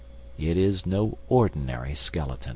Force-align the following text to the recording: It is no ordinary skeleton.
It 0.39 0.57
is 0.57 0.87
no 0.87 1.19
ordinary 1.29 1.93
skeleton. 1.93 2.49